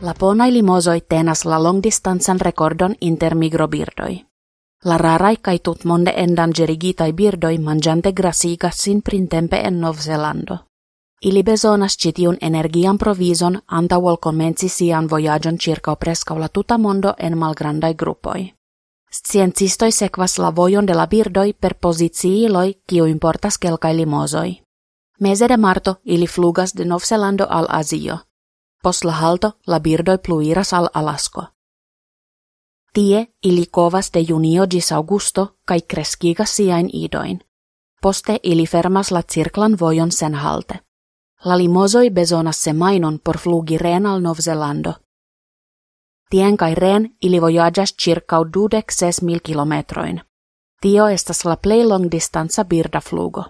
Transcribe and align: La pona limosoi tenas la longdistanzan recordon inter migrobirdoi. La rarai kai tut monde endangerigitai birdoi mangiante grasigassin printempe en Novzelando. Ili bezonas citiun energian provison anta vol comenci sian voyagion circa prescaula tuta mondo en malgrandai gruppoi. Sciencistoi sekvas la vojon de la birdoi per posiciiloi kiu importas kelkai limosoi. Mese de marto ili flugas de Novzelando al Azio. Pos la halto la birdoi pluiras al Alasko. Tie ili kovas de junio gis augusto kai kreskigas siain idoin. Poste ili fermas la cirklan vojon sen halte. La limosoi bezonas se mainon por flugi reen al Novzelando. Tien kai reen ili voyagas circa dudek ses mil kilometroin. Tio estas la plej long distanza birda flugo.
La 0.00 0.14
pona 0.14 0.46
limosoi 0.46 1.00
tenas 1.00 1.44
la 1.44 1.62
longdistanzan 1.62 2.38
recordon 2.40 2.94
inter 3.00 3.34
migrobirdoi. 3.34 4.24
La 4.84 4.96
rarai 4.98 5.36
kai 5.42 5.58
tut 5.58 5.84
monde 5.84 6.12
endangerigitai 6.16 7.12
birdoi 7.12 7.58
mangiante 7.58 8.12
grasigassin 8.12 9.02
printempe 9.02 9.56
en 9.56 9.80
Novzelando. 9.80 10.58
Ili 11.22 11.42
bezonas 11.42 11.96
citiun 11.96 12.36
energian 12.40 12.98
provison 12.98 13.58
anta 13.66 13.98
vol 13.98 14.16
comenci 14.16 14.68
sian 14.68 15.08
voyagion 15.10 15.58
circa 15.58 15.96
prescaula 15.96 16.48
tuta 16.48 16.78
mondo 16.78 17.14
en 17.18 17.38
malgrandai 17.38 17.94
gruppoi. 17.94 18.52
Sciencistoi 19.10 19.92
sekvas 19.92 20.38
la 20.38 20.50
vojon 20.50 20.86
de 20.86 20.94
la 20.94 21.06
birdoi 21.06 21.52
per 21.60 21.74
posiciiloi 21.74 22.74
kiu 22.86 23.06
importas 23.06 23.58
kelkai 23.58 23.96
limosoi. 23.96 24.60
Mese 25.20 25.48
de 25.48 25.56
marto 25.56 26.00
ili 26.04 26.26
flugas 26.26 26.74
de 26.76 26.84
Novzelando 26.84 27.46
al 27.50 27.66
Azio. 27.68 28.27
Pos 28.82 29.04
la 29.04 29.12
halto 29.12 29.58
la 29.66 29.80
birdoi 29.80 30.18
pluiras 30.18 30.72
al 30.72 30.88
Alasko. 30.94 31.42
Tie 32.92 33.26
ili 33.42 33.66
kovas 33.66 34.10
de 34.14 34.24
junio 34.28 34.66
gis 34.66 34.92
augusto 34.92 35.56
kai 35.64 35.80
kreskigas 35.82 36.56
siain 36.56 36.90
idoin. 36.92 37.40
Poste 38.02 38.38
ili 38.42 38.66
fermas 38.66 39.10
la 39.10 39.22
cirklan 39.22 39.76
vojon 39.80 40.12
sen 40.12 40.34
halte. 40.34 40.80
La 41.44 41.58
limosoi 41.58 42.10
bezonas 42.10 42.64
se 42.64 42.72
mainon 42.72 43.20
por 43.24 43.38
flugi 43.38 43.78
reen 43.78 44.06
al 44.06 44.20
Novzelando. 44.20 44.94
Tien 46.30 46.56
kai 46.56 46.74
reen 46.74 47.16
ili 47.22 47.40
voyagas 47.40 47.94
circa 48.02 48.36
dudek 48.54 48.90
ses 48.92 49.22
mil 49.22 49.40
kilometroin. 49.40 50.20
Tio 50.80 51.08
estas 51.08 51.44
la 51.44 51.56
plej 51.56 51.84
long 51.84 52.10
distanza 52.10 52.64
birda 52.64 53.00
flugo. 53.00 53.44